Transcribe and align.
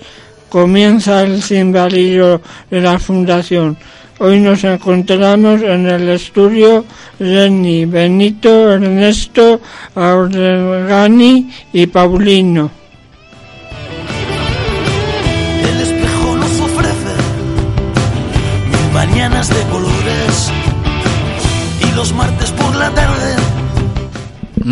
Comienza 0.49 1.21
el 1.23 1.43
cimbalillo 1.43 2.41
de 2.69 2.81
la 2.81 2.97
Fundación. 2.97 3.77
Hoy 4.19 4.39
nos 4.39 4.63
encontramos 4.63 5.61
en 5.61 5.87
el 5.87 6.09
estudio 6.09 6.85
Lenny, 7.19 7.85
Benito, 7.85 8.71
Ernesto, 8.71 9.61
Aurelgani 9.95 11.49
y 11.73 11.85
Paulino. 11.87 12.82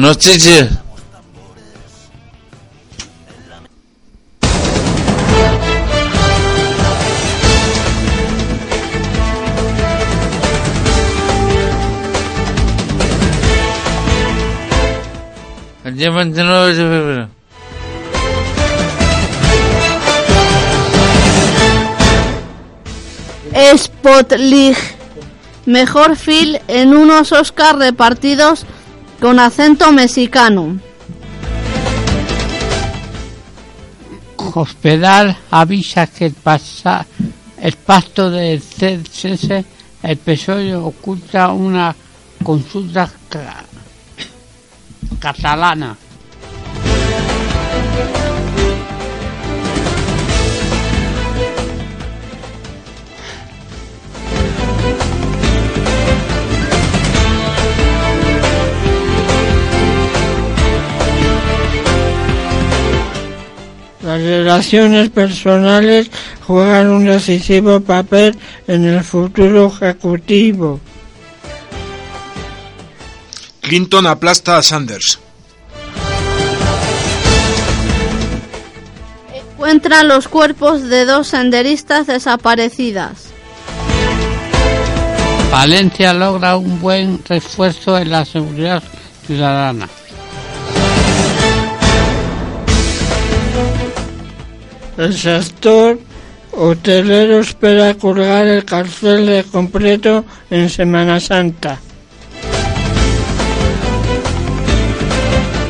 Noticias. 0.01 0.67
El 15.85 15.97
día 15.97 16.09
29 16.09 16.67
de 16.67 16.75
febrero. 16.75 17.29
Spotlight. 23.77 24.77
Mejor 25.67 26.15
film 26.15 26.59
en 26.67 26.97
unos 26.97 27.31
Oscars 27.31 27.77
repartidos 27.77 28.65
con 29.21 29.39
acento 29.39 29.91
mexicano. 29.91 30.79
Hospital 34.53 35.37
avisa 35.51 36.07
que 36.07 36.25
el, 36.25 36.33
pasa, 36.33 37.05
el 37.61 37.73
pacto 37.77 38.29
del 38.29 38.59
CSS, 38.61 39.63
el 40.03 40.17
PSOE 40.17 40.75
oculta 40.75 41.51
una 41.53 41.95
consulta 42.43 43.09
ca- 43.29 43.63
catalana. 45.19 45.95
Las 64.11 64.23
relaciones 64.23 65.09
personales 65.09 66.11
juegan 66.45 66.89
un 66.89 67.05
decisivo 67.05 67.79
papel 67.79 68.35
en 68.67 68.83
el 68.83 69.05
futuro 69.05 69.67
ejecutivo. 69.67 70.81
Clinton 73.61 74.07
aplasta 74.07 74.57
a 74.57 74.63
Sanders. 74.63 75.17
Encuentran 79.33 80.09
los 80.09 80.27
cuerpos 80.27 80.89
de 80.89 81.05
dos 81.05 81.27
senderistas 81.27 82.05
desaparecidas. 82.05 83.29
Valencia 85.53 86.13
logra 86.13 86.57
un 86.57 86.81
buen 86.81 87.23
refuerzo 87.23 87.97
en 87.97 88.11
la 88.11 88.25
seguridad 88.25 88.83
ciudadana. 89.25 89.87
El 94.97 95.17
sector 95.17 95.99
hotelero 96.51 97.39
espera 97.39 97.93
colgar 97.95 98.45
el 98.47 98.65
cartel 98.65 99.25
de 99.25 99.43
completo 99.45 100.25
en 100.49 100.69
Semana 100.69 101.19
Santa. 101.19 101.79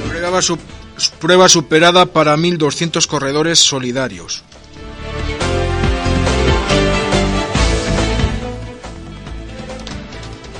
Prueba, 0.09 0.41
su- 0.41 0.57
prueba 1.19 1.47
superada 1.49 2.05
para 2.07 2.35
1.200 2.35 3.05
corredores 3.07 3.59
solidarios. 3.59 4.43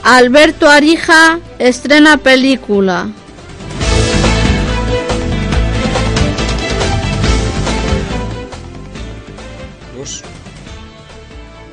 Alberto 0.04 0.68
Arija 0.68 1.40
estrena 1.60 2.18
película. 2.18 3.10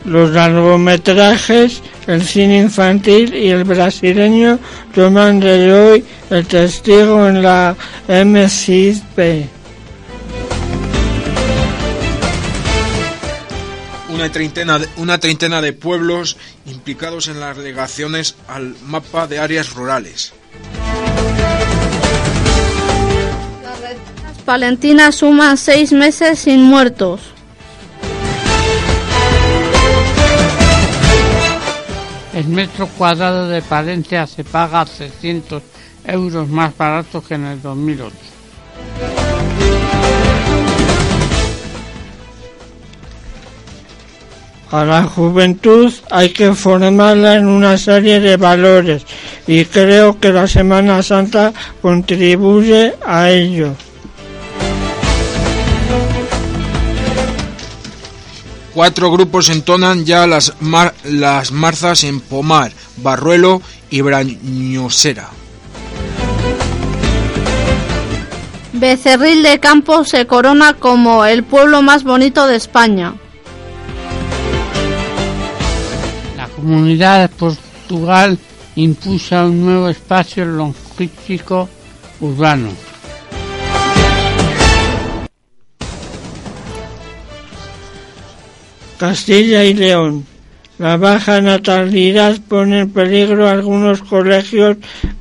Los 0.08 0.30
largometrajes, 0.30 1.82
el 2.06 2.22
cine 2.22 2.60
infantil 2.60 3.34
y 3.34 3.50
el 3.50 3.64
brasileño 3.64 4.58
toman 4.94 5.38
de 5.38 5.72
hoy 5.72 6.04
el 6.30 6.46
testigo 6.46 7.28
en 7.28 7.42
la 7.42 7.76
MCP. 8.08 9.46
Una 14.08 14.32
treintena, 14.32 14.78
de, 14.78 14.88
una 14.96 15.18
treintena 15.18 15.60
de 15.60 15.74
pueblos 15.74 16.38
implicados 16.64 17.28
en 17.28 17.38
las 17.38 17.58
delegaciones 17.58 18.34
al 18.48 18.76
mapa 18.86 19.26
de 19.26 19.38
áreas 19.40 19.74
rurales. 19.74 20.32
Las 24.24 24.42
palentinas 24.46 25.16
suman 25.16 25.58
seis 25.58 25.92
meses 25.92 26.38
sin 26.38 26.62
muertos. 26.62 27.20
El 32.38 32.46
metro 32.46 32.86
cuadrado 32.86 33.48
de 33.48 33.60
Palencia 33.62 34.24
se 34.24 34.44
paga 34.44 34.84
300 34.84 35.60
euros 36.04 36.48
más 36.48 36.76
barato 36.76 37.20
que 37.20 37.34
en 37.34 37.46
el 37.46 37.60
2008. 37.60 38.14
A 44.70 44.84
la 44.84 45.02
juventud 45.02 45.92
hay 46.12 46.28
que 46.28 46.54
formarla 46.54 47.34
en 47.34 47.48
una 47.48 47.76
serie 47.76 48.20
de 48.20 48.36
valores 48.36 49.02
y 49.48 49.64
creo 49.64 50.20
que 50.20 50.32
la 50.32 50.46
Semana 50.46 51.02
Santa 51.02 51.52
contribuye 51.82 52.94
a 53.04 53.30
ello. 53.30 53.74
Cuatro 58.78 59.10
grupos 59.10 59.48
entonan 59.48 60.04
ya 60.04 60.24
las, 60.28 60.52
mar- 60.60 60.94
las 61.02 61.50
marzas 61.50 62.04
en 62.04 62.20
Pomar, 62.20 62.70
Barruelo 62.98 63.60
y 63.90 64.02
Brañosera. 64.02 65.30
Becerril 68.72 69.42
de 69.42 69.58
Campo 69.58 70.04
se 70.04 70.28
corona 70.28 70.74
como 70.74 71.24
el 71.24 71.42
pueblo 71.42 71.82
más 71.82 72.04
bonito 72.04 72.46
de 72.46 72.54
España. 72.54 73.14
La 76.36 76.46
Comunidad 76.46 77.22
de 77.22 77.28
Portugal 77.30 78.38
impulsa 78.76 79.44
un 79.46 79.64
nuevo 79.64 79.88
espacio 79.88 80.44
logístico 80.44 81.68
urbano. 82.20 82.68
Castilla 88.98 89.64
y 89.64 89.74
León. 89.74 90.26
La 90.78 90.96
baja 90.96 91.40
natalidad 91.40 92.36
pone 92.48 92.80
en 92.80 92.90
peligro 92.90 93.48
algunos 93.48 94.00
colegios 94.02 94.76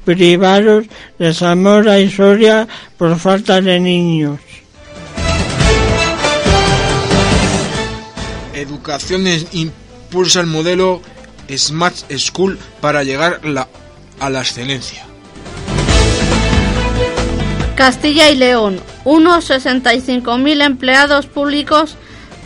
privados 0.05 0.85
de 1.17 1.33
Zamora 1.33 1.99
y 1.99 2.09
Soria 2.11 2.67
por 2.97 3.17
falta 3.17 3.59
de 3.61 3.79
niños. 3.79 4.39
Educación 8.53 9.25
impulsa 9.51 10.41
el 10.41 10.47
modelo 10.47 11.01
Smart 11.55 11.95
School 12.17 12.57
para 12.81 13.03
llegar 13.03 13.41
la- 13.45 13.67
a 14.19 14.29
la 14.29 14.41
excelencia. 14.41 15.05
Castilla 17.75 18.29
y 18.31 18.35
León. 18.35 18.79
Unos 19.05 19.45
65.000 19.49 20.61
empleados 20.63 21.27
públicos 21.27 21.95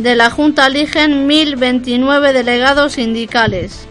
de 0.04 0.16
la 0.16 0.30
Junta 0.30 0.68
eligen 0.68 1.28
1.029 1.30 2.34
delegados 2.34 2.94
sindicales. 2.94 3.88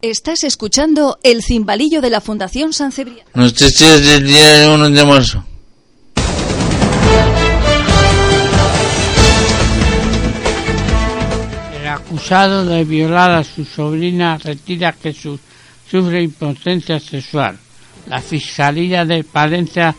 Estás 0.00 0.44
escuchando 0.44 1.18
el 1.22 1.42
cimbalillo 1.42 2.00
de 2.00 2.10
la 2.10 2.20
Fundación 2.20 2.72
San 2.72 2.92
Cebrián. 2.92 3.26
Del 3.34 4.26
día 4.26 4.70
1 4.72 4.90
de 4.90 5.04
marzo. 5.04 5.44
El 11.80 11.86
acusado 11.88 12.64
de 12.66 12.84
violar 12.84 13.30
a 13.32 13.44
su 13.44 13.64
sobrina 13.64 14.38
retira 14.38 14.92
que 14.92 15.12
su- 15.12 15.38
sufre 15.90 16.22
impotencia 16.22 16.98
sexual. 17.00 17.58
La 18.06 18.20
Fiscalía 18.20 19.04
de 19.04 19.24
Palencia 19.24 19.94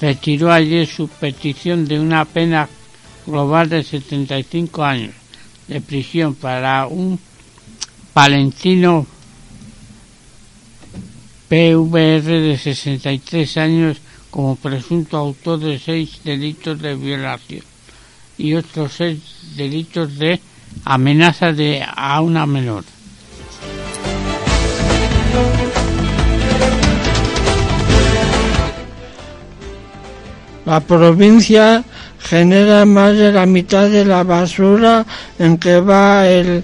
retiró 0.00 0.52
ayer 0.52 0.86
su 0.86 1.08
petición 1.08 1.86
de 1.86 1.98
una 1.98 2.24
pena 2.24 2.68
global 3.26 3.68
de 3.68 3.82
75 3.82 4.84
años 4.84 5.14
de 5.66 5.80
prisión 5.80 6.34
para 6.34 6.86
un 6.86 7.18
palentino 8.12 9.06
PVR 11.48 12.40
de 12.40 12.58
63 12.58 13.56
años 13.58 13.98
como 14.30 14.56
presunto 14.56 15.16
autor 15.16 15.60
de 15.60 15.78
seis 15.78 16.20
delitos 16.24 16.80
de 16.80 16.94
violación 16.94 17.62
y 18.36 18.54
otros 18.54 18.92
seis 18.92 19.20
delitos 19.56 20.18
de 20.18 20.40
amenaza 20.84 21.52
de 21.52 21.84
a 21.86 22.20
una 22.20 22.46
menor. 22.46 22.84
La 30.68 30.80
provincia 30.80 31.82
genera 32.20 32.84
más 32.84 33.16
de 33.16 33.32
la 33.32 33.46
mitad 33.46 33.88
de 33.88 34.04
la 34.04 34.22
basura 34.22 35.06
en 35.38 35.56
que 35.56 35.80
va 35.80 36.28
el 36.28 36.62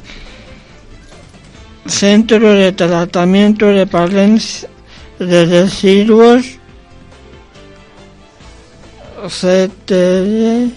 centro 1.87 2.53
de 2.53 2.73
tratamiento 2.73 3.69
de 3.69 3.87
Palencia 3.87 4.69
de 5.19 5.47
residuos 5.47 6.59
CTD 9.27 10.71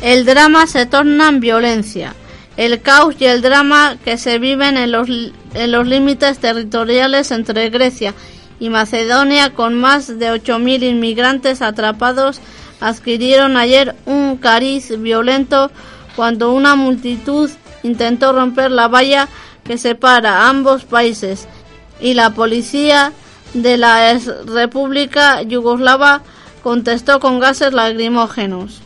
El 0.00 0.24
drama 0.24 0.66
se 0.66 0.86
torna 0.86 1.28
en 1.28 1.40
violencia. 1.40 2.14
El 2.56 2.80
caos 2.80 3.16
y 3.18 3.24
el 3.24 3.42
drama 3.42 3.96
que 4.04 4.16
se 4.16 4.38
viven 4.38 4.76
en 4.76 4.92
los, 4.92 5.08
en 5.08 5.72
los 5.72 5.86
límites 5.86 6.38
territoriales 6.38 7.30
entre 7.30 7.70
Grecia 7.70 8.14
y 8.60 8.70
Macedonia 8.70 9.50
con 9.50 9.74
más 9.74 10.18
de 10.18 10.30
8.000 10.30 10.84
inmigrantes 10.84 11.62
atrapados 11.62 12.40
adquirieron 12.80 13.56
ayer 13.56 13.96
un 14.06 14.36
cariz 14.36 14.96
violento 15.00 15.70
cuando 16.16 16.52
una 16.52 16.76
multitud 16.76 17.50
intentó 17.82 18.32
romper 18.32 18.70
la 18.70 18.88
valla 18.88 19.28
que 19.64 19.78
separa 19.78 20.48
ambos 20.48 20.84
países 20.84 21.48
y 22.00 22.14
la 22.14 22.30
policía 22.30 23.12
de 23.54 23.76
la 23.76 24.18
República 24.46 25.42
Yugoslava 25.42 26.22
contestó 26.62 27.20
con 27.20 27.40
gases 27.40 27.72
lacrimógenos. 27.72 28.83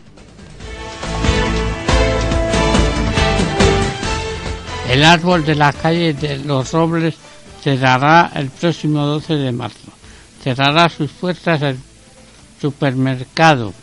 El 4.88 5.04
árbol 5.04 5.44
de 5.44 5.54
la 5.54 5.70
calle 5.74 6.14
de 6.14 6.38
los 6.38 6.72
Robles 6.72 7.14
cerrará 7.62 8.32
el 8.34 8.48
próximo 8.48 9.04
12 9.04 9.34
de 9.34 9.52
marzo. 9.52 9.92
Cerrará 10.42 10.88
sus 10.88 11.10
puertas 11.10 11.60
el 11.60 11.78
supermercado 12.58 13.74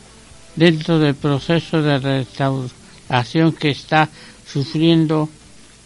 dentro 0.55 0.97
del 0.97 1.13
proceso 1.13 1.83
de 1.83 1.99
restauración 1.99 3.53
que 3.53 3.69
está 3.69 4.09
sufriendo 4.51 5.29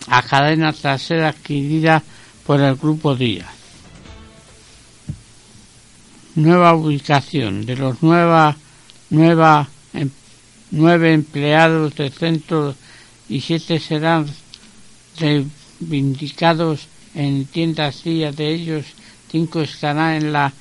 a 0.08 0.22
cadena 0.22 0.72
tras 0.72 1.02
ser 1.02 1.26
adquirida 1.26 2.02
por 2.46 2.62
el 2.62 2.78
Grupo 2.78 3.14
Díaz. 3.14 3.54
Nueva 6.36 6.74
ubicación 6.76 7.66
de 7.66 7.76
los 7.76 8.02
nueva, 8.02 8.56
nueva, 9.10 9.68
em- 9.94 10.12
nueve 10.72 11.14
empleados 11.14 11.94
del 11.96 12.14
centro 12.14 12.74
y 13.28 13.42
siete 13.42 13.80
serán 13.80 14.26
reivindicados 15.20 16.88
en 17.16 17.46
tiendas 17.46 18.04
de 18.04 18.54
ellos, 18.54 18.86
cinco 19.32 19.62
estarán 19.62 20.16
en 20.16 20.34
la 20.34 20.54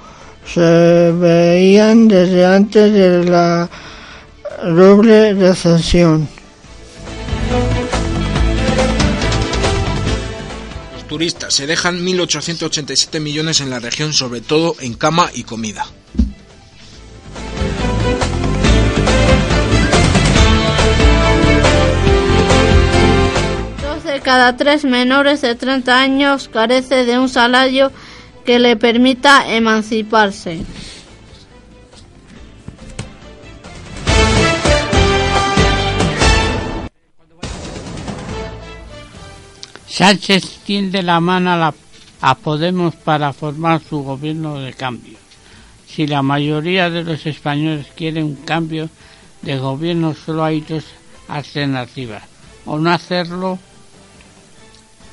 se 0.46 1.12
veían 1.20 2.08
desde 2.08 2.46
antes 2.46 2.92
de 2.92 3.26
la 3.26 3.70
doble 4.64 5.34
recesión. 5.34 6.28
Los 10.94 11.08
turistas 11.08 11.54
se 11.54 11.68
dejan 11.68 12.06
1.887 12.06 13.20
millones 13.20 13.62
en 13.62 13.70
la 13.70 13.80
región, 13.80 14.14
sobre 14.14 14.42
todo 14.42 14.76
en 14.80 14.94
cama 14.94 15.30
y 15.34 15.44
comida. 15.44 15.86
De 24.12 24.20
cada 24.20 24.58
tres 24.58 24.84
menores 24.84 25.40
de 25.40 25.56
30 25.56 25.98
años 25.98 26.50
carece 26.50 27.06
de 27.06 27.18
un 27.18 27.30
salario 27.30 27.94
que 28.46 28.60
le 28.60 28.76
permita 28.76 29.50
emanciparse. 29.54 30.60
Sánchez 39.88 40.60
tiende 40.66 41.04
la 41.04 41.22
mano 41.22 41.52
a, 41.52 41.74
a 42.22 42.36
Podemos 42.36 42.96
para 42.96 43.32
formar 43.32 43.82
su 43.82 44.04
gobierno 44.04 44.60
de 44.60 44.74
cambio. 44.74 45.18
Si 45.88 46.06
la 46.06 46.22
mayoría 46.22 46.90
de 46.90 47.06
los 47.06 47.26
españoles 47.26 47.88
quieren 47.96 48.26
un 48.26 48.36
cambio 48.36 48.90
de 49.42 49.58
gobierno, 49.58 50.14
solo 50.14 50.44
hay 50.44 50.60
dos 50.60 50.84
alternativas. 51.30 52.24
O 52.66 52.78
no 52.78 52.92
hacerlo, 52.92 53.58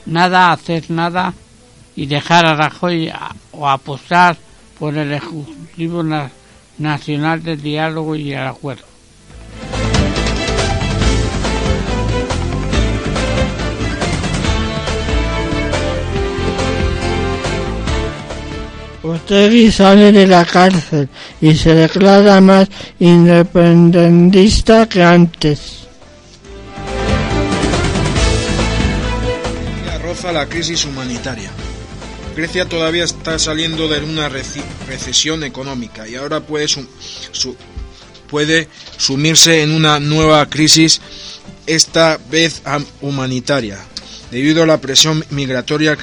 nada, 0.09 0.53
hacer 0.53 0.91
nada 0.91 1.33
y 1.97 2.07
dejar 2.07 2.47
a 2.47 2.55
Rajoy 2.55 3.09
a- 3.09 3.35
o 3.53 3.69
apostar 3.69 4.37
por 4.79 4.97
el 4.97 5.13
Ejecutivo 5.13 6.03
Na- 6.03 6.31
Nacional 6.79 7.43
del 7.43 7.61
Diálogo 7.61 8.15
y 8.15 8.33
el 8.33 8.47
Acuerdo. 8.47 8.85
Otegi 19.03 19.71
sale 19.71 20.13
de 20.13 20.27
la 20.27 20.45
cárcel 20.45 21.09
y 21.41 21.55
se 21.55 21.75
declara 21.75 22.41
más 22.41 22.69
independentista 22.99 24.87
que 24.87 25.03
antes. 25.03 25.88
La 30.25 30.47
crisis 30.47 30.85
humanitaria. 30.85 31.51
Grecia 32.37 32.69
todavía 32.69 33.05
está 33.05 33.39
saliendo 33.39 33.89
de 33.89 34.01
una 34.01 34.29
recesión 34.29 35.43
económica 35.43 36.07
y 36.07 36.17
ahora 36.17 36.41
puede, 36.41 36.67
puede 38.29 38.69
sumirse 38.99 39.63
en 39.63 39.71
una 39.73 40.01
nueva 40.01 40.45
crisis, 40.51 41.01
esta 41.67 42.19
vez 42.31 42.63
humanitaria, 43.01 43.79
debido 44.31 44.65
a 44.65 44.67
la 44.67 44.81
presión 44.81 45.25
migratoria 45.31 45.97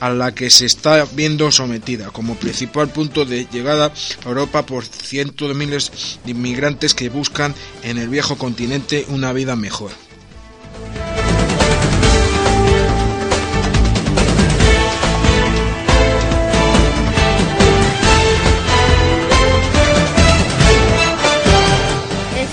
a 0.00 0.10
la 0.10 0.34
que 0.34 0.50
se 0.50 0.66
está 0.66 1.06
viendo 1.12 1.50
sometida 1.50 2.10
como 2.10 2.34
principal 2.34 2.88
punto 2.88 3.24
de 3.24 3.46
llegada 3.50 3.92
a 4.24 4.28
Europa 4.28 4.66
por 4.66 4.84
cientos 4.84 5.48
de 5.48 5.54
miles 5.54 6.18
de 6.24 6.32
inmigrantes 6.32 6.92
que 6.92 7.08
buscan 7.08 7.54
en 7.82 7.98
el 7.98 8.08
viejo 8.08 8.36
continente 8.36 9.06
una 9.08 9.32
vida 9.32 9.56
mejor. 9.56 9.92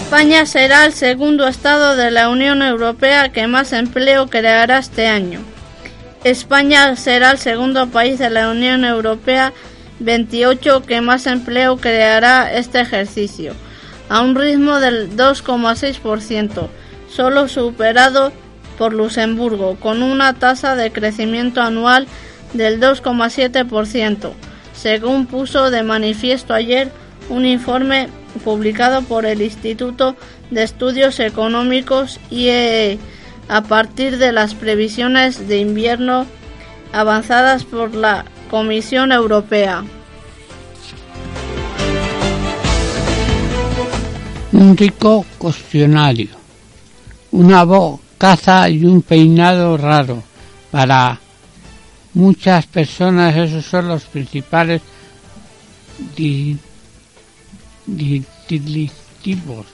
España 0.08 0.46
será 0.46 0.86
el 0.86 0.94
segundo 0.94 1.50
estado 1.50 1.98
de 1.98 2.12
la 2.12 2.30
Unión 2.30 2.62
Europea 2.62 3.28
que 3.34 3.46
más 3.46 3.74
empleo 3.74 4.28
creará 4.28 4.78
este 4.78 5.08
año. 5.08 5.42
España 6.24 6.96
será 6.96 7.32
el 7.32 7.40
segundo 7.40 7.88
país 7.88 8.18
de 8.18 8.30
la 8.30 8.50
Unión 8.50 8.86
Europea 8.86 9.52
28 10.00 10.84
que 10.84 11.02
más 11.02 11.28
empleo 11.28 11.76
creará 11.76 12.54
este 12.54 12.80
ejercicio, 12.80 13.54
a 14.08 14.22
un 14.22 14.36
ritmo 14.36 14.80
del 14.80 15.18
2,6%, 15.18 16.70
solo 17.10 17.50
superado 17.50 18.32
por 18.78 18.94
Luxemburgo, 18.94 19.76
con 19.76 20.04
una 20.04 20.34
tasa 20.36 20.78
de 20.78 20.90
crecimiento 20.94 21.62
anual 21.62 22.08
del 22.54 22.80
2,7%, 22.80 24.32
según 24.74 25.26
puso 25.26 25.70
de 25.70 25.84
manifiesto 25.84 26.54
ayer 26.54 26.94
un 27.28 27.46
informe 27.46 28.08
publicado 28.39 29.01
por 29.03 29.25
el 29.25 29.41
Instituto 29.41 30.15
de 30.51 30.63
Estudios 30.63 31.20
Económicos 31.20 32.20
IEE 32.29 33.00
a 33.50 33.62
partir 33.62 34.17
de 34.17 34.32
las 34.32 34.53
previsiones 34.53 35.48
de 35.48 35.60
invierno 35.60 36.25
avanzadas 36.91 37.63
por 37.63 37.96
la 37.96 38.25
Comisión 38.50 39.12
Europea. 39.12 39.84
un 44.58 44.75
rico 44.75 45.24
cuestionario, 45.38 46.29
una 47.32 47.63
bocaza 47.63 48.67
y 48.70 48.84
un 48.86 49.03
peinado 49.03 49.77
raro. 49.77 50.24
Para 50.72 51.20
muchas 52.15 52.65
personas 52.65 53.36
esos 53.36 53.65
son 53.65 53.88
los 53.88 54.06
principales 54.06 54.82
distintivos 57.88 59.65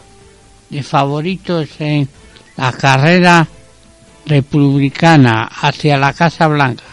de 0.70 0.84
favoritos 0.84 1.70
en 1.80 2.08
la 2.56 2.72
carrera 2.72 3.48
republicana 4.26 5.50
hacia 5.62 5.98
la 5.98 6.14
Casa 6.14 6.48
Blanca. 6.48 6.84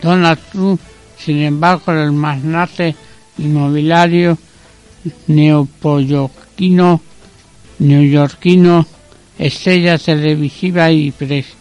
Donald 0.00 0.38
Trump, 0.50 0.80
sin 1.18 1.38
embargo, 1.42 1.92
el 1.92 2.12
magnate 2.12 2.94
inmobiliario 3.38 4.38
neoyorquino, 5.26 7.00
neoyorquino, 7.78 8.86
estrella 9.38 9.98
televisiva 9.98 10.90
y 10.90 11.12
pres- 11.12 11.54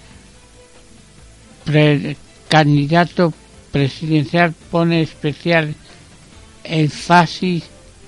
pre- 1.65 2.15
candidato 2.47 3.33
presidencial 3.71 4.53
pone 4.71 5.01
especial 5.01 5.75
énfasis 6.63 7.63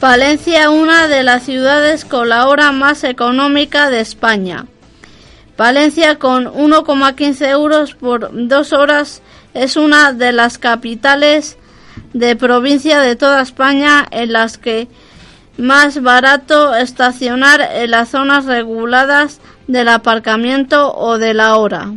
Palencia, 0.00 0.70
una 0.70 1.08
de 1.08 1.24
las 1.24 1.42
ciudades 1.44 2.04
con 2.04 2.28
la 2.28 2.46
hora 2.48 2.70
más 2.70 3.02
económica 3.02 3.90
de 3.90 4.00
España. 4.00 4.66
Palencia, 5.58 6.20
con 6.20 6.44
1,15 6.44 7.48
euros 7.48 7.94
por 7.96 8.30
dos 8.46 8.72
horas, 8.72 9.22
es 9.54 9.76
una 9.76 10.12
de 10.12 10.30
las 10.30 10.56
capitales 10.56 11.58
de 12.12 12.36
provincia 12.36 13.00
de 13.00 13.16
toda 13.16 13.42
España 13.42 14.06
en 14.12 14.32
las 14.32 14.56
que 14.56 14.86
más 15.56 16.00
barato 16.00 16.76
estacionar 16.76 17.60
en 17.72 17.90
las 17.90 18.10
zonas 18.10 18.44
reguladas 18.44 19.40
del 19.66 19.88
aparcamiento 19.88 20.94
o 20.94 21.18
de 21.18 21.34
la 21.34 21.56
hora. 21.56 21.92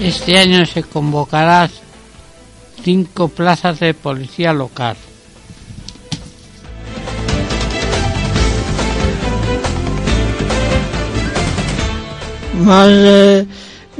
Este 0.00 0.36
año 0.36 0.66
se 0.66 0.82
convocará 0.82 1.70
cinco 2.82 3.28
plazas 3.28 3.78
de 3.78 3.94
policía 3.94 4.52
local. 4.52 4.96
Más 12.64 12.88
de 12.88 13.46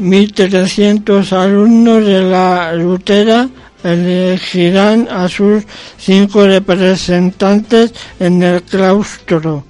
1.300 0.01 1.33
alumnos 1.33 2.05
de 2.07 2.23
la 2.23 2.73
Lutera 2.73 3.49
elegirán 3.83 5.07
a 5.11 5.29
sus 5.29 5.65
cinco 5.99 6.47
representantes 6.47 7.93
en 8.19 8.43
el 8.43 8.63
claustro. 8.63 9.67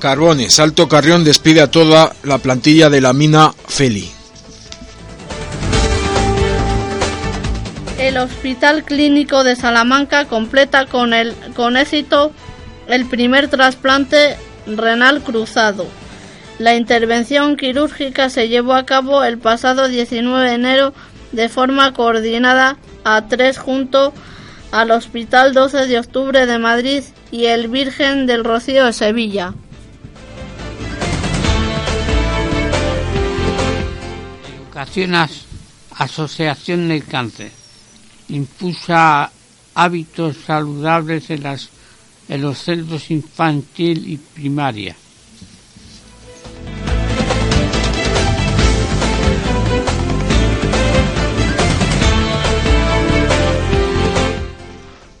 Carbones. 0.00 0.58
Alto 0.58 0.88
Carrión 0.88 1.22
despide 1.22 1.60
a 1.60 1.70
toda 1.70 2.12
la 2.24 2.38
plantilla 2.38 2.90
de 2.90 3.00
la 3.00 3.12
mina 3.12 3.52
Feli. 3.68 4.10
El 7.98 8.18
Hospital 8.18 8.84
Clínico 8.84 9.42
de 9.42 9.56
Salamanca 9.56 10.26
completa 10.26 10.86
con, 10.86 11.14
el, 11.14 11.34
con 11.54 11.76
éxito 11.76 12.32
el 12.88 13.06
primer 13.06 13.48
trasplante 13.48 14.36
renal 14.66 15.22
cruzado. 15.22 15.86
La 16.58 16.74
intervención 16.74 17.56
quirúrgica 17.56 18.30
se 18.30 18.48
llevó 18.48 18.74
a 18.74 18.86
cabo 18.86 19.22
el 19.24 19.38
pasado 19.38 19.88
19 19.88 20.48
de 20.48 20.54
enero 20.54 20.94
de 21.32 21.48
forma 21.48 21.92
coordinada 21.92 22.78
a 23.04 23.26
tres 23.28 23.58
junto 23.58 24.14
al 24.72 24.90
Hospital 24.90 25.52
12 25.52 25.86
de 25.86 25.98
Octubre 25.98 26.46
de 26.46 26.58
Madrid 26.58 27.02
y 27.30 27.46
el 27.46 27.68
Virgen 27.68 28.26
del 28.26 28.42
Rocío 28.44 28.86
de 28.86 28.92
Sevilla. 28.92 29.52
Educación 34.58 35.14
As- 35.14 35.44
Asociación 35.98 36.88
del 36.88 37.04
Cáncer 37.06 37.50
impulsa 38.28 39.30
hábitos 39.74 40.36
saludables 40.46 41.30
en, 41.30 41.42
las, 41.44 41.70
en 42.28 42.42
los 42.42 42.58
centros 42.58 43.10
infantil 43.10 44.08
y 44.08 44.16
primaria. 44.16 44.96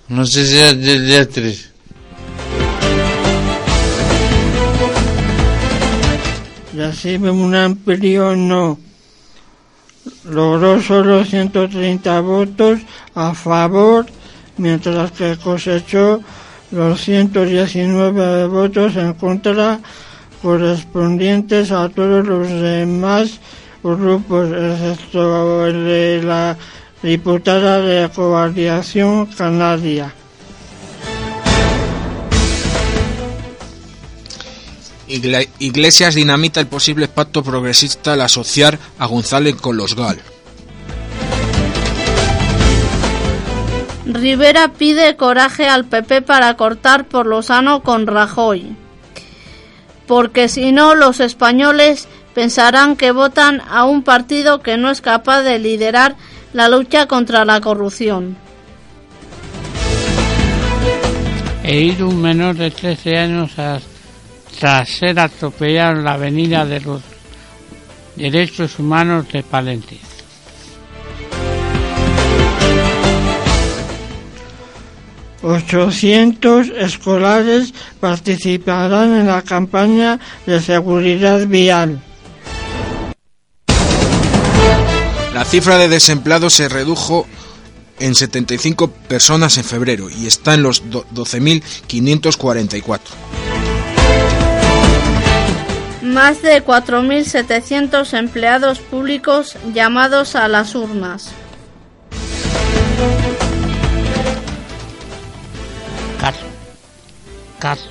No 0.08 0.24
sé 0.24 0.46
si 0.46 0.56
es 0.56 0.80
de 0.80 1.26
3. 1.26 1.72
Recibe 6.74 7.30
un 7.30 7.54
amplio 7.54 8.36
no. 8.36 8.78
Logró 10.24 10.80
solo 10.80 11.24
130 11.24 12.20
votos 12.20 12.80
a 13.14 13.34
favor, 13.34 14.06
mientras 14.58 15.10
que 15.12 15.36
cosechó 15.36 16.22
los 16.76 17.00
119 17.00 18.46
votos 18.46 18.94
en 18.96 19.14
contra 19.14 19.80
correspondientes 20.42 21.72
a 21.72 21.88
todos 21.88 22.24
los 22.26 22.48
demás 22.48 23.40
grupos, 23.82 24.48
excepto 24.50 25.66
el 25.66 25.84
de 25.84 26.22
la 26.22 26.56
diputada 27.02 27.78
de 27.80 28.08
Coalición 28.10 29.26
Canaria. 29.26 30.12
Igle- 35.08 35.48
Iglesias 35.60 36.14
dinamita 36.14 36.60
el 36.60 36.66
posible 36.66 37.06
pacto 37.08 37.42
progresista 37.42 38.14
al 38.14 38.22
asociar 38.22 38.78
a 38.98 39.06
González 39.06 39.54
con 39.56 39.76
los 39.76 39.94
GAL. 39.94 40.20
Rivera 44.16 44.72
pide 44.72 45.16
coraje 45.16 45.68
al 45.68 45.84
PP 45.84 46.22
para 46.22 46.54
cortar 46.54 47.06
por 47.06 47.26
lo 47.26 47.42
sano 47.42 47.82
con 47.82 48.06
Rajoy, 48.06 48.74
porque 50.06 50.48
si 50.48 50.72
no 50.72 50.94
los 50.94 51.20
españoles 51.20 52.08
pensarán 52.34 52.96
que 52.96 53.12
votan 53.12 53.62
a 53.68 53.84
un 53.84 54.02
partido 54.02 54.60
que 54.60 54.76
no 54.76 54.90
es 54.90 55.00
capaz 55.00 55.42
de 55.42 55.58
liderar 55.58 56.16
la 56.52 56.68
lucha 56.68 57.06
contra 57.06 57.44
la 57.44 57.60
corrupción. 57.60 58.36
He 61.62 61.80
ir 61.80 62.02
un 62.04 62.22
menor 62.22 62.54
de 62.54 62.70
13 62.70 63.18
años 63.18 63.58
a, 63.58 63.80
tras 64.58 64.88
ser 64.88 65.18
atropellado 65.18 65.96
en 65.98 66.04
la 66.04 66.12
avenida 66.12 66.64
de 66.64 66.80
los 66.80 67.02
Derechos 68.14 68.78
Humanos 68.78 69.26
de 69.32 69.42
Palencia. 69.42 69.98
800 75.42 76.68
escolares 76.76 77.74
participarán 78.00 79.16
en 79.16 79.26
la 79.26 79.42
campaña 79.42 80.18
de 80.46 80.60
seguridad 80.60 81.46
vial. 81.46 82.00
La 85.34 85.44
cifra 85.44 85.76
de 85.76 85.88
desempleados 85.88 86.54
se 86.54 86.68
redujo 86.68 87.26
en 87.98 88.14
75 88.14 88.90
personas 88.90 89.56
en 89.58 89.64
febrero 89.64 90.08
y 90.10 90.26
está 90.26 90.54
en 90.54 90.62
los 90.62 90.84
12.544. 90.84 93.00
Más 96.02 96.40
de 96.40 96.64
4.700 96.64 98.16
empleados 98.16 98.78
públicos 98.78 99.56
llamados 99.74 100.36
a 100.36 100.48
las 100.48 100.74
urnas. 100.74 101.32
Cat- 106.20 106.42
cat- 107.58 107.90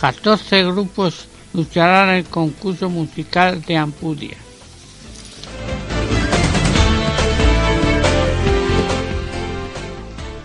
14 0.00 0.62
grupos 0.64 1.26
lucharán 1.54 2.10
en 2.10 2.14
el 2.16 2.24
concurso 2.26 2.88
musical 2.88 3.62
de 3.62 3.76
Ampudia. 3.76 4.36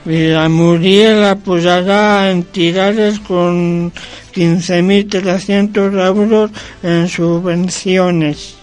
Villamuriel 0.06 1.24
apoyará 1.24 2.22
a 2.24 2.32
entidades 2.32 3.20
con 3.20 3.92
15.300 4.36 6.06
euros 6.06 6.52
en 6.82 7.08
subvenciones. 7.08 8.56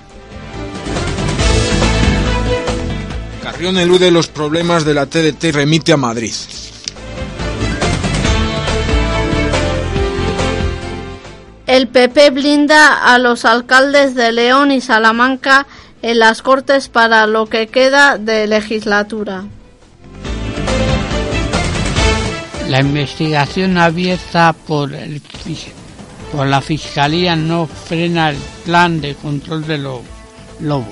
Carrión 3.43 3.79
elude 3.79 4.11
los 4.11 4.27
problemas 4.29 4.85
de 4.85 4.95
la 4.95 5.07
TDT 5.07 5.45
y 5.45 5.51
remite 5.53 5.93
a 5.93 5.97
Madrid. 5.97 6.33
El 11.71 11.87
PP 11.87 12.31
blinda 12.31 12.95
a 13.15 13.17
los 13.21 13.45
alcaldes 13.45 14.17
de 14.17 14.33
León 14.33 14.73
y 14.73 14.81
Salamanca 14.81 15.69
en 16.03 16.19
las 16.19 16.43
Cortes 16.43 16.89
para 16.89 17.29
lo 17.29 17.47
que 17.47 17.69
queda 17.69 18.19
de 18.19 18.49
legislatura. 18.49 19.45
La 22.69 22.81
investigación 22.81 23.79
abierta 23.79 24.53
por, 24.53 24.93
el 24.95 25.23
por 26.33 26.49
la 26.49 26.61
Fiscalía 26.61 27.37
no 27.37 27.69
frena 27.69 28.31
el 28.31 28.37
plan 28.65 29.01
de 29.01 29.15
control 29.15 29.65
de 29.65 29.79
lo- 29.79 30.03
lobo. 30.59 30.89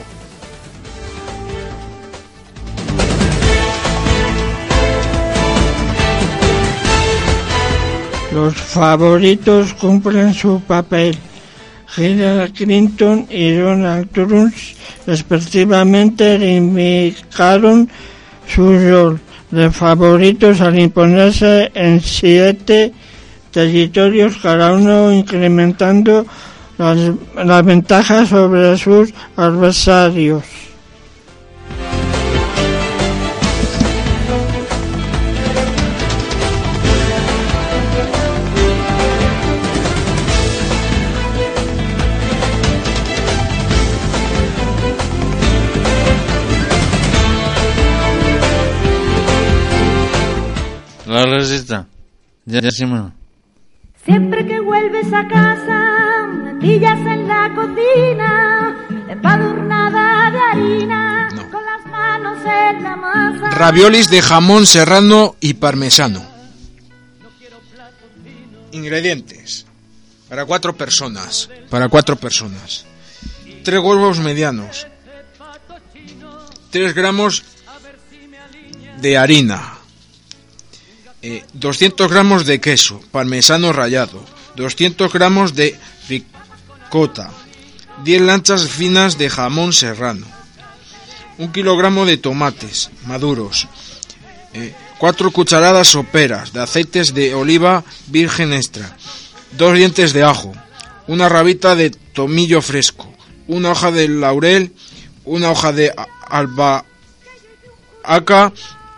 Los 8.32 8.54
favoritos 8.54 9.72
cumplen 9.74 10.34
su 10.34 10.60
papel. 10.60 11.16
Hillary 11.96 12.52
Clinton 12.52 13.26
y 13.30 13.52
Donald 13.52 14.10
Trump 14.10 14.54
respectivamente 15.06 16.36
reivindicaron 16.36 17.88
su 18.46 18.78
rol 18.78 19.20
de 19.50 19.70
favoritos 19.70 20.60
al 20.60 20.78
imponerse 20.78 21.70
en 21.74 22.00
siete 22.02 22.92
territorios, 23.50 24.36
cada 24.42 24.74
uno 24.74 25.10
incrementando 25.10 26.26
las, 26.76 26.98
las 27.34 27.64
ventajas 27.64 28.28
sobre 28.28 28.76
sus 28.76 29.12
adversarios. 29.36 30.67
Siempre 54.04 54.46
que 54.46 54.60
vuelves 54.60 55.12
a 55.12 55.28
casa 55.28 55.98
tortillas 56.58 56.98
en 56.98 57.28
la 57.28 57.52
cocina, 57.54 58.76
empadurnada 59.08 60.30
de 60.30 60.38
harina, 60.38 61.28
No. 61.34 61.50
con 61.50 61.62
las 61.64 61.86
manos 61.86 62.38
en 62.44 62.82
la 62.82 62.96
masa. 62.96 63.50
Raviolis 63.50 64.10
de 64.10 64.22
jamón 64.22 64.66
serrano 64.66 65.36
y 65.40 65.54
parmesano. 65.54 66.24
Ingredientes. 68.72 69.66
Para 70.28 70.44
cuatro 70.44 70.76
personas. 70.76 71.48
Para 71.70 71.88
cuatro 71.88 72.16
personas. 72.16 72.84
Tres 73.62 73.80
huevos 73.80 74.18
medianos. 74.18 74.86
Tres 76.70 76.94
gramos 76.94 77.44
de 79.00 79.16
harina. 79.16 79.77
Eh, 81.22 81.44
200 81.54 82.10
gramos 82.10 82.46
de 82.46 82.60
queso, 82.60 83.00
parmesano 83.10 83.72
rallado. 83.72 84.24
200 84.56 85.12
gramos 85.12 85.54
de 85.54 85.76
ricota. 86.08 87.30
10 88.04 88.22
lanchas 88.22 88.68
finas 88.68 89.18
de 89.18 89.28
jamón 89.28 89.72
serrano. 89.72 90.26
Un 91.38 91.52
kilogramo 91.52 92.06
de 92.06 92.16
tomates 92.16 92.90
maduros. 93.06 93.68
Eh, 94.54 94.74
cuatro 94.98 95.30
cucharadas 95.30 95.88
soperas 95.88 96.52
de 96.52 96.60
aceites 96.60 97.14
de 97.14 97.34
oliva 97.34 97.84
virgen 98.08 98.52
extra, 98.52 98.96
dos 99.56 99.74
dientes 99.74 100.12
de 100.12 100.24
ajo, 100.24 100.52
una 101.06 101.28
rabita 101.28 101.74
de 101.74 101.90
tomillo 101.90 102.60
fresco, 102.60 103.12
una 103.46 103.70
hoja 103.70 103.90
de 103.90 104.08
laurel, 104.08 104.72
una 105.24 105.50
hoja 105.50 105.72
de 105.72 105.94
albahaca, 106.28 106.84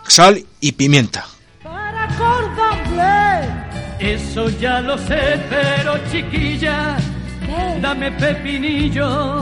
sal 0.08 0.44
y 0.60 0.72
pimienta. 0.72 1.26
Eso 4.00 4.48
ya 4.48 4.80
lo 4.80 4.96
sé, 4.96 5.38
pero 5.50 5.98
chiquilla, 6.10 6.96
dame 7.82 8.10
pepinillo. 8.12 9.40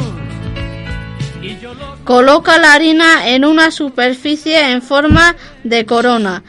Y 1.40 1.56
yo 1.60 1.72
lo 1.74 1.96
Coloca 2.04 2.58
la 2.58 2.72
harina 2.72 3.28
en 3.28 3.44
una 3.44 3.70
superficie 3.70 4.72
en 4.72 4.82
forma 4.82 5.36
de 5.62 5.86
corona. 5.86 6.42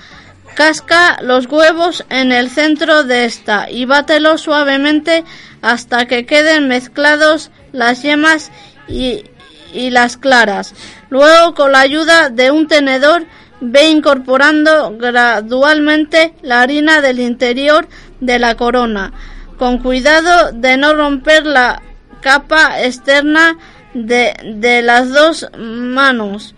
Casca 0.55 1.19
los 1.21 1.45
huevos 1.45 2.03
en 2.09 2.31
el 2.31 2.49
centro 2.49 3.03
de 3.03 3.25
esta 3.25 3.69
y 3.69 3.85
bátelos 3.85 4.41
suavemente 4.41 5.23
hasta 5.61 6.07
que 6.07 6.25
queden 6.25 6.67
mezclados 6.67 7.51
las 7.71 8.01
yemas 8.01 8.51
y, 8.87 9.23
y 9.71 9.91
las 9.91 10.17
claras. 10.17 10.73
Luego, 11.11 11.53
con 11.53 11.73
la 11.73 11.81
ayuda 11.81 12.29
de 12.29 12.49
un 12.49 12.67
tenedor, 12.67 13.27
ve 13.61 13.89
incorporando 13.89 14.95
gradualmente 14.97 16.33
la 16.41 16.61
harina 16.61 17.01
del 17.01 17.19
interior 17.19 17.87
de 18.19 18.39
la 18.39 18.55
corona, 18.55 19.13
con 19.57 19.79
cuidado 19.79 20.51
de 20.51 20.77
no 20.77 20.93
romper 20.93 21.45
la 21.45 21.81
capa 22.21 22.81
externa 22.81 23.57
de, 23.93 24.33
de 24.55 24.81
las 24.81 25.11
dos 25.11 25.47
manos. 25.57 26.55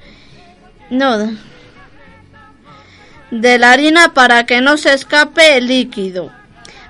No, 0.89 1.17
de 3.31 3.57
la 3.57 3.71
harina 3.71 4.13
para 4.13 4.45
que 4.45 4.61
no 4.61 4.77
se 4.77 4.93
escape 4.93 5.57
el 5.57 5.67
líquido. 5.67 6.31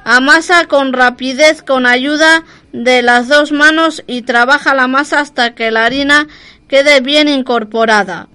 Amasa 0.03 0.65
con 0.65 0.93
rapidez 0.93 1.61
con 1.61 1.85
ayuda 1.85 2.43
de 2.73 3.03
las 3.03 3.27
dos 3.27 3.51
manos 3.51 4.03
y 4.07 4.23
trabaja 4.23 4.73
la 4.73 4.87
masa 4.87 5.19
hasta 5.19 5.53
que 5.53 5.69
la 5.69 5.85
harina 5.85 6.27
quede 6.67 7.01
bien 7.01 7.29
incorporada. 7.29 8.27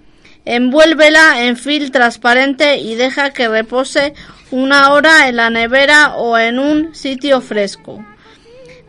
Envuélvela 0.47 1.43
en 1.43 1.57
film 1.57 1.91
transparente 1.91 2.79
y 2.79 2.95
deja 2.95 3.31
que 3.33 3.49
repose 3.49 4.15
una 4.51 4.93
hora 4.93 5.29
en 5.29 5.37
la 5.37 5.51
nevera 5.51 6.15
o 6.15 6.39
en 6.39 6.59
un 6.59 6.95
sitio 6.95 7.41
fresco. 7.41 8.05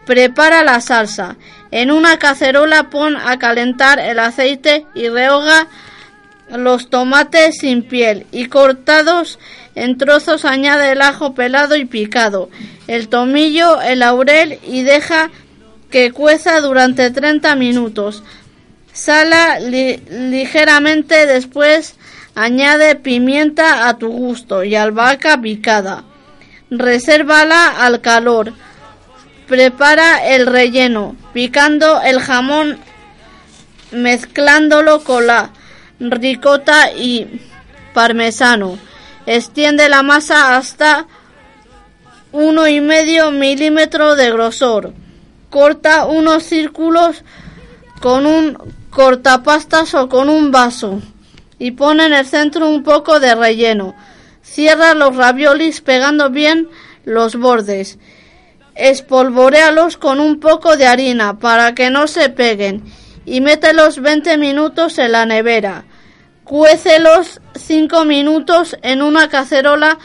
Prepara 0.05 0.63
la 0.63 0.79
salsa. 0.79 1.35
En 1.71 1.91
una 1.91 2.17
cacerola 2.17 2.89
pon 2.89 3.17
a 3.17 3.37
calentar 3.39 3.99
el 3.99 4.19
aceite 4.19 4.85
y 4.95 5.09
rehoga 5.09 5.67
los 6.49 6.89
tomates 6.89 7.57
sin 7.57 7.83
piel 7.83 8.25
y 8.31 8.45
cortados 8.45 9.37
en 9.77 9.97
trozos 9.97 10.43
añade 10.43 10.91
el 10.91 11.01
ajo 11.03 11.35
pelado 11.35 11.75
y 11.75 11.85
picado, 11.85 12.49
el 12.87 13.09
tomillo, 13.09 13.79
el 13.81 13.99
laurel 13.99 14.57
y 14.65 14.81
deja 14.81 15.29
que 15.91 16.11
cueza 16.11 16.59
durante 16.61 17.11
30 17.11 17.55
minutos. 17.55 18.23
Sala 18.97 19.59
li- 19.59 20.01
ligeramente 20.09 21.27
después 21.27 21.95
añade 22.33 22.95
pimienta 22.95 23.87
a 23.87 23.99
tu 23.99 24.07
gusto 24.07 24.63
y 24.63 24.73
albahaca 24.75 25.39
picada. 25.39 26.03
Resérvala 26.71 27.85
al 27.85 28.01
calor. 28.01 28.53
Prepara 29.47 30.25
el 30.27 30.47
relleno, 30.47 31.15
picando 31.31 32.01
el 32.01 32.19
jamón, 32.19 32.79
mezclándolo 33.91 35.03
con 35.03 35.27
la 35.27 35.51
ricota 35.99 36.91
y 36.91 37.39
parmesano. 37.93 38.79
Extiende 39.27 39.89
la 39.89 40.01
masa 40.01 40.57
hasta 40.57 41.05
uno 42.31 42.67
y 42.67 42.81
medio 42.81 43.29
milímetro 43.29 44.15
de 44.15 44.31
grosor. 44.31 44.91
Corta 45.51 46.05
unos 46.07 46.41
círculos 46.41 47.23
con 48.01 48.25
un 48.25 48.57
cortapastas 48.97 49.93
o 49.93 50.09
con 50.09 50.27
un 50.27 50.51
vaso 50.51 51.03
y 51.59 51.69
pone 51.69 52.07
en 52.07 52.13
el 52.13 52.25
centro 52.25 52.67
un 52.67 52.81
poco 52.81 53.19
de 53.19 53.35
relleno. 53.35 53.95
Cierra 54.41 54.95
los 54.95 55.15
raviolis 55.15 55.81
pegando 55.81 56.31
bien 56.31 56.67
los 57.05 57.35
bordes. 57.35 57.99
Espolvorealos 58.73 59.97
con 59.97 60.19
un 60.19 60.39
poco 60.39 60.77
de 60.77 60.87
harina 60.87 61.37
para 61.37 61.75
que 61.75 61.91
no 61.91 62.07
se 62.07 62.29
peguen 62.29 62.85
y 63.23 63.39
mételos 63.39 64.01
20 64.01 64.35
minutos 64.39 64.97
en 64.97 65.11
la 65.11 65.27
nevera. 65.27 65.85
Cuécelos 66.43 67.39
5 67.53 68.03
minutos 68.03 68.77
en 68.81 69.03
una 69.03 69.29
cacerola 69.29 69.99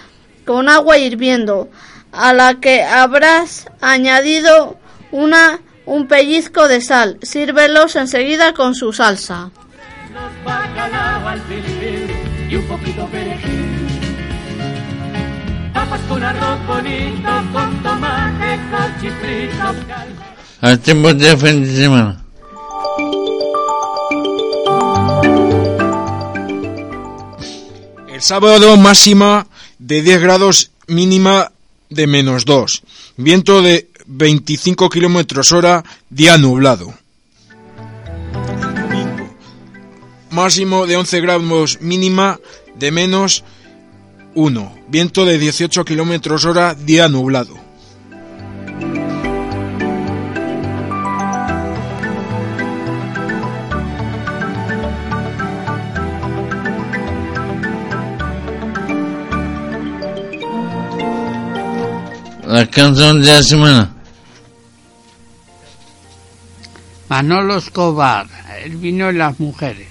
con 0.44 0.68
agua 0.68 0.98
hirviendo, 0.98 1.70
a 2.12 2.34
la 2.34 2.60
que 2.60 2.82
habrás 2.82 3.70
añadido 3.80 4.76
una, 5.12 5.62
un 5.86 6.06
pellizco 6.06 6.68
de 6.68 6.80
sal. 6.80 7.18
Sírvelos 7.22 7.96
enseguida 7.96 8.52
con 8.54 8.74
su 8.74 8.92
salsa. 8.92 9.50
los 10.12 10.44
bacalao 10.44 11.28
al 11.28 11.40
filipil 11.42 12.10
y 12.50 12.56
un 12.56 12.66
poquito 12.68 13.06
perejil. 13.06 13.88
Papas 15.72 16.00
con 16.08 16.22
arroz 16.22 16.66
bonito, 16.66 17.30
con 17.52 17.82
tomate, 17.82 18.60
con 18.70 19.00
chifritos, 19.00 19.76
cal- 19.88 20.08
Hacemos 20.60 21.18
de 21.18 21.36
fin 21.36 21.64
de 21.64 21.74
semana. 21.76 22.18
El 28.08 28.20
sábado 28.22 28.76
máxima 28.76 29.46
de 29.78 30.02
10 30.02 30.20
grados, 30.20 30.70
mínima 30.86 31.52
de 31.90 32.06
menos 32.06 32.44
2. 32.44 32.82
Viento 33.16 33.62
de 33.62 33.88
25 34.12 34.90
kilómetros 34.90 35.52
hora, 35.52 35.82
día 36.10 36.36
nublado. 36.36 36.92
Domingo. 38.32 39.34
Máximo 40.30 40.86
de 40.86 40.96
11 40.96 41.20
grados, 41.20 41.80
mínima 41.80 42.38
de 42.78 42.90
menos 42.90 43.44
1. 44.34 44.78
Viento 44.88 45.24
de 45.24 45.38
18 45.38 45.84
kilómetros 45.84 46.44
hora, 46.44 46.74
día 46.74 47.08
nublado. 47.08 47.58
La 62.46 62.66
canción 62.66 63.22
de 63.22 63.28
la 63.28 63.42
semana. 63.42 64.01
Manolo 67.12 67.58
Escobar, 67.58 68.26
el 68.64 68.76
vino 68.76 69.10
y 69.10 69.12
las 69.12 69.38
mujeres. 69.38 69.86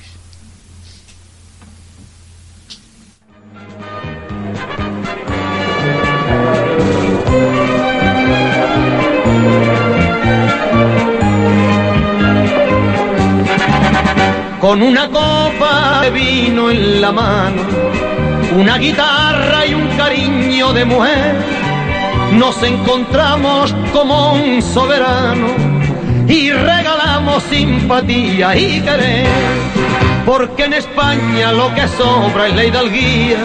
Con 14.60 14.82
una 14.82 15.08
copa 15.08 16.02
de 16.02 16.10
vino 16.10 16.72
en 16.72 17.02
la 17.02 17.12
mano, 17.12 17.62
una 18.58 18.80
guitarra 18.80 19.68
y 19.68 19.76
un 19.76 19.88
cariño 19.96 20.74
de 20.74 20.86
mujer, 20.86 21.36
nos 22.34 22.64
encontramos 22.64 23.76
como 23.94 24.34
un 24.34 24.60
soberano 24.60 25.82
y 26.28 26.52
regalamos 27.22 27.44
simpatía 27.44 28.56
y 28.56 28.82
querer. 28.82 29.28
Porque 30.26 30.66
en 30.66 30.74
España 30.74 31.52
lo 31.52 31.74
que 31.74 31.88
sobra 31.88 32.48
es 32.48 32.56
la 32.56 32.66
hidalguía 32.66 33.38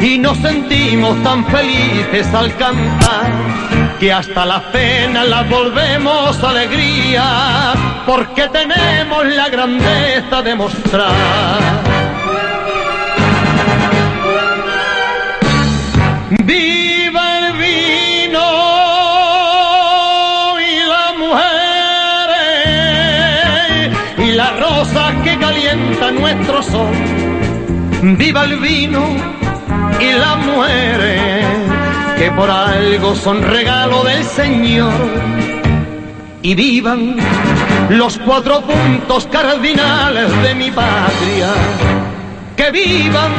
y 0.00 0.18
nos 0.18 0.36
sentimos 0.38 1.22
tan 1.22 1.44
felices 1.46 2.26
al 2.34 2.54
cantar 2.56 3.32
que 3.98 4.12
hasta 4.12 4.44
la 4.44 4.70
pena 4.70 5.24
la 5.24 5.42
volvemos 5.44 6.42
alegría, 6.44 7.72
porque 8.04 8.48
tenemos 8.48 9.26
la 9.26 9.48
grandeza 9.48 10.42
de 10.42 10.54
mostrar. 10.54 11.95
Calienta 25.56 26.10
nuestro 26.10 26.62
sol! 26.62 26.94
¡Viva 28.02 28.44
el 28.44 28.58
vino 28.58 29.06
y 29.98 30.12
las 30.12 30.36
mujeres 30.38 31.46
que 32.18 32.30
por 32.32 32.50
algo 32.50 33.14
son 33.14 33.42
regalo 33.42 34.04
del 34.04 34.22
Señor! 34.24 34.92
Y 36.42 36.54
vivan 36.54 37.16
los 37.88 38.18
cuatro 38.18 38.60
puntos 38.60 39.26
cardinales 39.28 40.30
de 40.42 40.54
mi 40.54 40.70
patria. 40.70 41.48
Que 42.56 42.70
vivan 42.70 43.32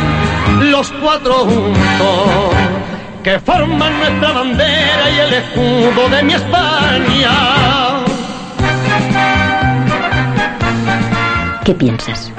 los 0.72 0.92
cuatro 0.94 1.34
juntos 1.34 2.56
que 3.24 3.40
forman 3.40 3.98
nuestra 4.00 4.32
bandera 4.32 5.10
y 5.16 5.20
el 5.20 5.34
escudo 5.34 6.10
de 6.10 6.24
mi 6.24 6.34
España. 6.34 7.57
¿Qué 11.68 11.76
piensas? 11.76 12.32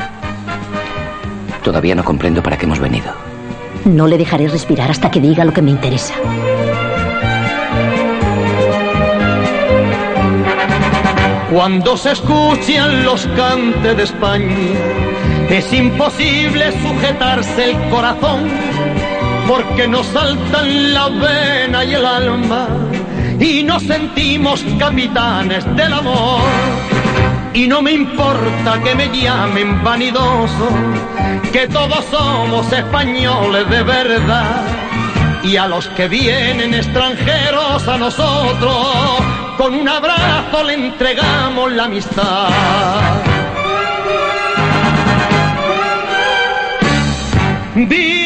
Todavía 1.62 1.95
no 1.95 2.03
comprendo 2.03 2.43
para 2.43 2.57
qué 2.57 2.64
hemos 2.64 2.79
venido. 2.79 3.12
No 3.85 4.07
le 4.07 4.17
dejaré 4.17 4.49
respirar 4.49 4.91
hasta 4.91 5.11
que 5.11 5.21
diga 5.21 5.45
lo 5.45 5.53
que 5.53 5.61
me 5.61 5.71
interesa. 5.71 6.14
Cuando 11.53 11.95
se 11.99 12.12
escuchan 12.12 13.05
los 13.05 13.27
cantes 13.37 13.99
de 13.99 14.03
España, 14.03 14.57
es 15.51 15.75
imposible 15.75 16.73
sujetarse 16.81 17.73
el 17.73 17.91
corazón, 17.91 18.49
porque 19.47 19.87
nos 19.87 20.07
saltan 20.07 20.95
la 20.95 21.09
vena 21.11 21.85
y 21.85 21.93
el 21.93 22.07
alma, 22.07 22.67
y 23.38 23.62
nos 23.62 23.83
sentimos 23.83 24.64
capitanes 24.79 25.67
del 25.77 25.93
amor. 25.93 26.41
Y 27.55 27.67
no 27.67 27.83
me 27.83 27.93
importa 27.93 28.81
que 28.83 28.95
me 28.95 29.09
llamen 29.09 29.83
vanidoso, 29.83 30.69
que 31.53 31.67
todos 31.69 32.05
somos 32.11 32.73
españoles 32.73 33.69
de 33.69 33.83
verdad. 33.83 34.63
Y 35.43 35.57
a 35.57 35.67
los 35.67 35.89
que 35.89 36.09
vienen 36.09 36.75
extranjeros 36.75 37.89
a 37.89 37.97
nosotros, 37.97 38.87
con 39.57 39.75
un 39.75 39.89
abrazo 39.89 40.65
le 40.65 40.75
entregamos 40.75 41.73
la 41.73 41.85
amistad. 41.85 42.49
¡Viva 47.75 48.18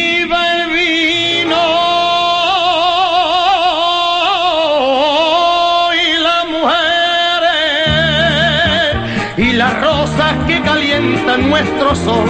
nuestro 11.39 11.95
sol! 11.95 12.29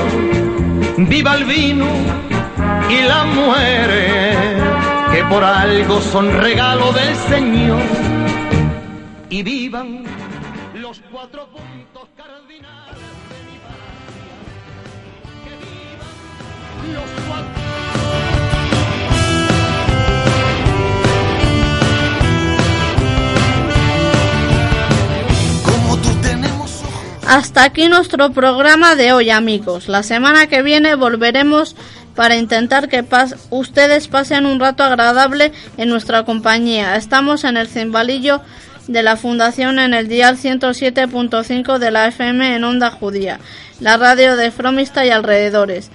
¡Viva 0.97 1.35
el 1.37 1.45
vino 1.45 1.87
y 2.89 3.03
las 3.03 3.27
mujeres 3.27 4.37
que 5.13 5.25
por 5.25 5.43
algo 5.43 6.01
son 6.01 6.33
regalo 6.39 6.93
del 6.93 7.15
Señor! 7.29 7.83
Y 9.31 9.43
vivan 9.43 10.05
los 10.75 11.01
cuatro 11.11 11.49
puntos 11.49 12.09
cardinales 12.17 12.99
de 13.31 13.39
mi 13.51 13.59
patria. 13.59 14.35
Que 15.45 15.51
vivan 15.65 16.95
los 16.95 17.11
cuatro. 17.27 17.62
Hasta 27.33 27.65
aquí 27.65 27.89
nuestro 27.89 28.31
programa 28.31 28.95
de 28.95 29.15
hoy, 29.15 29.31
amigos. 29.31 29.89
La 29.89 30.03
semana 30.03 30.49
que 30.49 30.61
viene 30.61 30.97
volveremos 30.97 31.75
para 32.15 32.37
intentar 32.37 32.91
que 32.91 33.03
ustedes 33.49 34.09
pasen 34.09 34.45
un 34.45 34.61
rato 34.61 34.85
agradable 34.85 35.51
en 35.79 35.89
nuestra 35.89 36.27
compañía. 36.27 36.95
Estamos 36.95 37.45
en 37.45 37.57
el 37.57 37.69
cimbalillo 37.69 38.43
de 38.87 39.03
la 39.03 39.17
Fundación 39.17 39.79
en 39.79 39.95
el 39.95 40.09
dial 40.09 40.37
107.5 40.37 41.79
de 41.79 41.91
la 41.91 42.09
FM 42.09 42.55
en 42.55 42.65
Onda 42.65 42.91
Judía, 42.91 43.41
la 43.81 43.97
radio 43.97 44.37
de 44.37 44.51
Fromista 44.51 45.07
y 45.07 45.09
alrededores. 45.09 45.91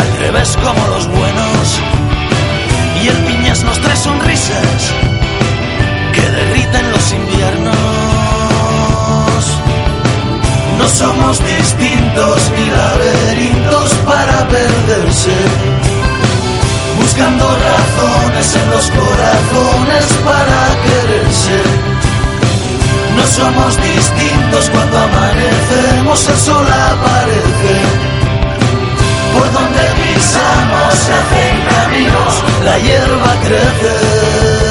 Al 0.01 0.19
revés 0.19 0.57
como 0.65 0.87
los 0.89 1.07
buenos. 1.09 1.81
Y 3.03 3.09
el 3.09 3.17
piñas 3.25 3.63
nos 3.65 3.79
trae 3.81 3.97
sonrisas 3.97 4.93
que 6.15 6.23
derriten 6.23 6.91
los 6.93 7.13
inviernos. 7.13 7.75
No 10.79 10.89
somos 10.89 11.39
distintos 11.45 12.51
ni 12.57 12.67
laberintos 12.71 13.95
para 14.07 14.49
perderse. 14.49 15.37
Buscando 17.01 17.45
razones 17.45 18.57
en 18.57 18.71
los 18.71 18.91
corazones 18.91 20.05
para 20.29 20.61
quererse. 20.85 21.59
No 23.17 23.25
somos 23.39 23.77
distintos 23.83 24.71
cuando 24.71 24.99
amanecemos, 24.99 26.29
el 26.29 26.37
sol 26.37 26.67
aparece. 26.67 28.20
Por 29.33 29.53
donde 29.53 29.81
pisamos 29.97 30.95
se 30.95 31.13
hacen 31.13 31.65
caminos, 31.69 32.45
la 32.65 32.79
hierba 32.79 33.41
crece. 33.45 34.70